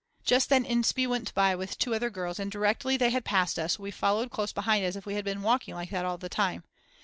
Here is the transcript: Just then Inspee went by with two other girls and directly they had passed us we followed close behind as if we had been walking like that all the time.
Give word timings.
Just 0.23 0.49
then 0.49 0.65
Inspee 0.65 1.05
went 1.07 1.31
by 1.35 1.53
with 1.53 1.77
two 1.77 1.93
other 1.93 2.09
girls 2.09 2.39
and 2.39 2.51
directly 2.51 2.97
they 2.97 3.11
had 3.11 3.23
passed 3.23 3.59
us 3.59 3.77
we 3.77 3.91
followed 3.91 4.31
close 4.31 4.51
behind 4.51 4.83
as 4.83 4.95
if 4.95 5.05
we 5.05 5.13
had 5.13 5.23
been 5.23 5.43
walking 5.43 5.75
like 5.75 5.91
that 5.91 6.05
all 6.05 6.17
the 6.17 6.27
time. 6.27 6.63